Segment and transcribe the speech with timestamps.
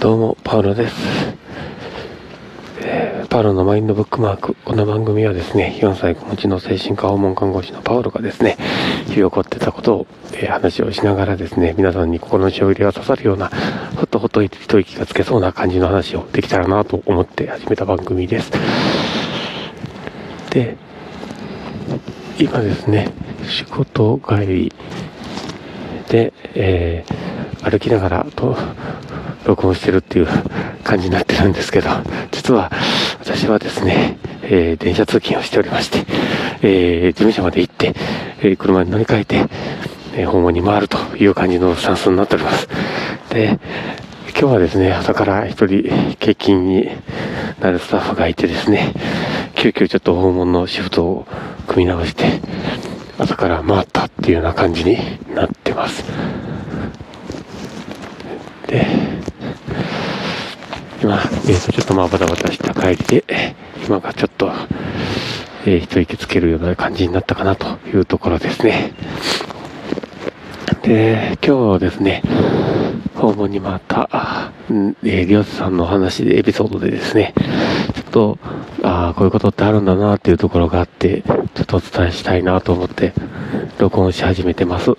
[0.00, 0.96] どうも、パウロです。
[2.80, 4.56] えーパウロのマインドブックマーク。
[4.64, 8.56] この番組はですね、4歳子持ちの精神科訪問看護師のパウロがですね、
[9.08, 13.50] 日々起こってたことを、えー話をしながらですね、皆さんに心のしびれが刺さるような、
[13.96, 18.50] ほっとほっと一息がつけそうな感じの話をできたらなと思って始めた番組です。
[20.48, 20.78] で、
[22.38, 23.12] 今ですね、
[23.46, 24.72] 仕事帰り
[26.08, 27.30] で、えー
[27.62, 28.56] 歩きながらと
[29.44, 30.28] 録音してるっていう
[30.84, 31.88] 感じになってるんですけど、
[32.30, 32.70] 実は
[33.20, 36.04] 私はですね、えー電車通勤をしておりまして、
[36.62, 37.94] えー事務所まで行って、
[38.42, 39.46] えー車に乗り換えて、
[40.16, 42.68] え訪問に回るという感じのスタンスになっております。
[43.30, 43.58] で、
[44.38, 45.82] 今日はですね、朝から一人
[46.18, 46.88] 欠勤に
[47.60, 48.92] なるスタッフがいてですね、
[49.54, 51.26] 急遽ちょっと訪問のシフトを
[51.66, 52.40] 組み直して、
[53.18, 54.96] 朝から回ったっていうような感じに
[55.34, 56.04] なってます。
[58.66, 58.86] で、
[61.02, 63.24] 今、えーと、ちょっとまあバタバタした帰りで、
[63.86, 64.52] 今がちょっと、
[65.64, 68.92] えー一息つけるような感じになったかなというところですね。
[70.82, 72.22] で、今日ですね、
[73.14, 77.32] 訪問にまた、んえー、リオスさんのお話で、エピソードでですね、
[77.94, 78.38] ちょっと、
[78.82, 81.22] ああ、こういうことってあるんだなっていうところがあって、
[81.54, 83.14] ちょっとお伝えしたいなと思って、
[83.78, 84.90] 録音し始めてます。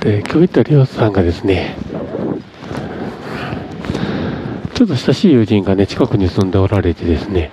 [0.00, 1.76] で、今日行ったリオスさんがですね、
[4.74, 7.50] ちょっと親しい友人がね、近くに住んでおられてですね、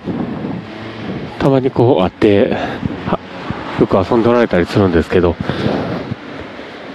[1.38, 2.56] たまにこう会って、
[3.78, 5.36] よく遊んでおられたりするんですけど、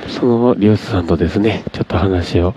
[0.07, 2.53] そのリオスさんとですね、ちょっと話を、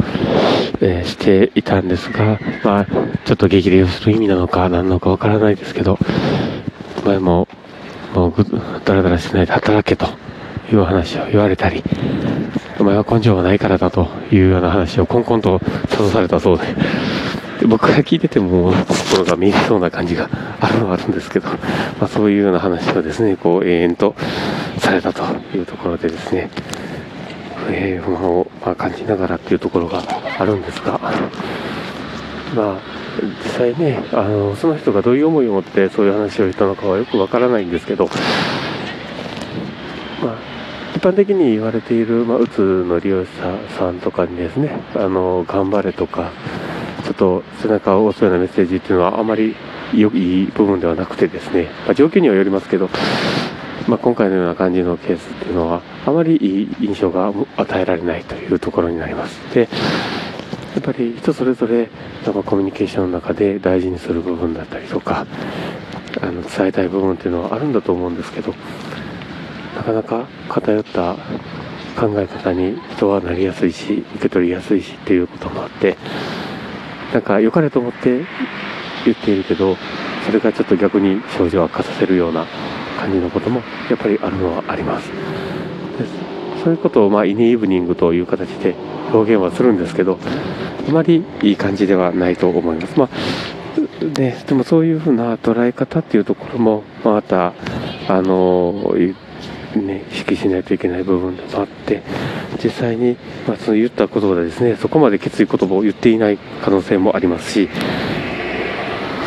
[0.81, 2.87] えーしていたんですが、まあ、
[3.25, 5.99] ちょっと激励をする意味なのか何なのかわからないですけど、
[7.05, 7.49] 前も、
[8.15, 8.45] もうぐ、
[8.85, 10.07] だらだらしないで働けと
[10.73, 11.83] いう話を言われたり、
[12.79, 16.65] お前は根性がないからだというような話をコンコンと諭されたそう、で。
[17.69, 21.59] 僕が聞いてても心が見えそうな感じがあるのはあるんですけど、ま
[22.03, 24.15] あ、そういうような話をですね、こう永遠と
[24.79, 25.23] されたと
[25.55, 26.51] いうところでですね、
[27.71, 30.03] えー不満を、まあ、感じながらっていうところが
[30.39, 30.99] あるんですが、
[32.55, 32.81] まあ、
[33.45, 38.11] 実際ね、あの、その人がどういう思いを持ってそういう話をしたのかはよくわからないんですけど、ま
[40.31, 40.39] あ、
[40.97, 43.29] 一般的に言われている、まあ、うつの利用者
[43.77, 46.33] さんとかにですね、あの、頑張れとか、
[47.05, 49.55] ちょっと背中を押すようなメッセージっていうのはあまり
[49.95, 52.89] 良い部分ではなくてですね、まあ、状況にはよりますけど、
[53.87, 59.39] まあ、今回のような感じのケースっていうのは、あまりいい印象が与えられないというところになります。
[59.55, 59.67] で、や
[60.81, 61.89] っぱり人それぞれ、
[62.25, 65.27] なんかコミュニケーションの中で大事にする部分だったりとか、
[66.21, 68.55] あの伝えたい部分っていうのはあるんだと思うんですけど、
[69.77, 71.15] なかなか偏った
[71.99, 75.97] 考え方に人はなりやすいし、受け取りやすいしっていうこともあって、
[77.13, 78.25] なんか良かれと思って
[79.05, 79.77] 言っているけど、
[80.27, 82.47] それがちょっと逆に症状を悪化させるような
[82.99, 85.09] 感じのこともやっぱりあるのはあります。
[85.09, 85.15] で
[86.63, 88.75] そういうことを、まあ、イニーブニングという形で
[89.13, 90.19] 表現はするんですけど、
[90.89, 92.99] あまりいい感じではないと思います。
[92.99, 93.09] まあ、
[94.13, 97.53] ででもそういうふうな捉え方っていうところも、また、
[98.09, 99.15] あの、い
[99.77, 102.03] ね、意識しないといけない部分でもあって、
[102.63, 107.69] 実際に、まあ、その言ったことでですね、そこまできつい言葉を言っていない可能性もありますし、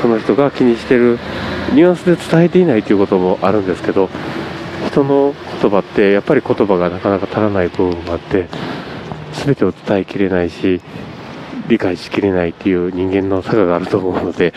[0.01, 1.19] その人が気にしてる
[1.73, 4.09] ニュアンスで伝えていないということもあるんですけど、
[4.87, 8.47] 人の言葉ってやっぱり言葉がなかなか足らない部分もあって、
[9.45, 10.81] 全てを伝えきれないし、
[11.67, 14.53] 理解しきれないっていう人間の差があると思うので、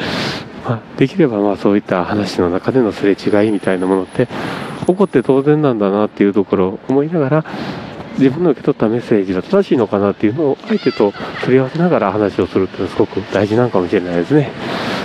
[0.64, 4.26] まあ、できればまあそういった話の中でのすれ違いみたいなものって
[4.86, 7.44] 怒って当然なんだなっていうところを思いながら
[8.18, 14.52] 自分の受け取ったメッセージが正しいのかなっていうのを相手と取り合わせながら話をするっていうのはすごく大事なのかもしれないですね。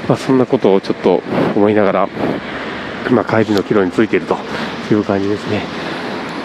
[0.07, 1.21] まあ、そんなことをちょっと
[1.55, 2.09] 思いながら、
[3.11, 4.37] まあ、帰りの帰路についていると
[4.91, 5.63] いう感じですね。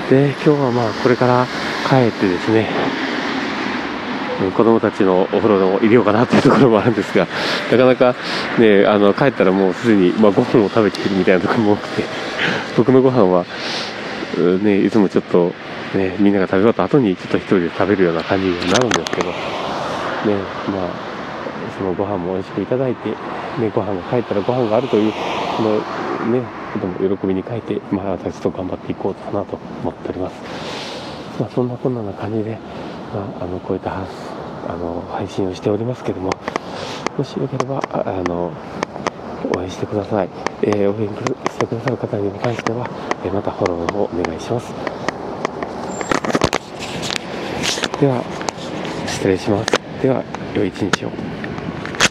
[0.08, 1.46] で、今日はまあこれから
[1.88, 2.68] 帰ってですね、
[4.56, 7.26] 子供たちのお風呂でも入れようかなというところもあるんですが、
[7.70, 8.14] なかなか
[8.58, 12.02] ね、あの帰ったらもうすでに、まあ、ご飯を食べているみたいなところも多くて、
[12.76, 13.44] 僕のご飯は、
[14.62, 15.52] ね、いつもちょっと、
[15.94, 19.34] ね、みんなが食べ終わった後にちょっと一人で食べるような感じになるんですけど、ね、
[20.68, 21.14] まあ、
[21.78, 25.12] そのご飯も美味しくいただいて、ね、ご飯が帰ったらご飯があるという、
[25.56, 25.80] この
[26.32, 26.42] ね、
[26.72, 30.34] ことも喜びに変えて、まあ、私と頑張っていこうかなと思っております。
[31.38, 32.58] まあ、そんなこんなな感じで、
[33.14, 36.30] まあ、あのこういったあの配信をしておりますけども、
[37.16, 38.52] もしよければ、あの
[39.54, 40.28] 応援してください、
[40.62, 42.90] えー応援してくださる方に関しては、
[43.24, 44.74] えーまたフォローをお願いします。
[48.00, 48.24] では、
[49.06, 49.72] 失礼します。
[50.02, 50.24] では、
[50.54, 51.33] 良い一日を。